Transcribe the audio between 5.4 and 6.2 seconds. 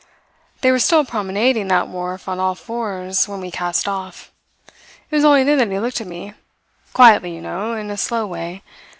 then that he looked at